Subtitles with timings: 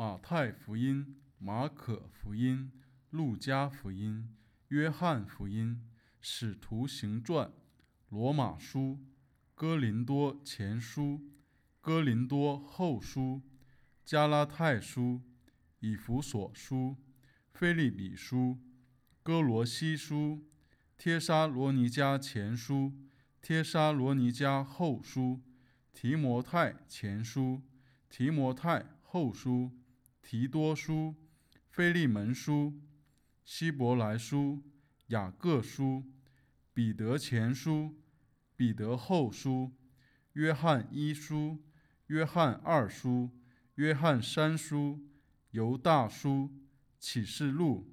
[0.00, 2.70] 马太福音、马可福音、
[3.10, 4.32] 路加福音、
[4.68, 5.82] 约翰福音、
[6.20, 7.50] 使徒行传、
[8.08, 9.00] 罗马书、
[9.56, 11.28] 哥林多前书、
[11.80, 13.42] 哥林多后书、
[14.04, 15.22] 加拉太书、
[15.80, 16.94] 以弗所书、
[17.52, 18.56] 腓利比书、
[19.24, 20.46] 哥罗西书、
[20.96, 22.92] 帖撒罗尼迦前书、
[23.42, 25.42] 帖撒罗尼迦后书、
[25.92, 27.62] 提摩太前书、
[28.08, 29.72] 提摩太后书、
[30.30, 31.14] 提多书、
[31.70, 32.82] 腓利门书、
[33.46, 34.62] 希伯来书、
[35.06, 36.04] 雅各书、
[36.74, 37.96] 彼得前书、
[38.54, 39.72] 彼得后书、
[40.34, 41.64] 约翰一书、
[42.08, 43.30] 约翰二书、
[43.76, 45.00] 约翰三书、
[45.52, 46.50] 犹大书、
[46.98, 47.90] 启示录、